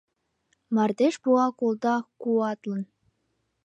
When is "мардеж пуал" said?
0.75-1.51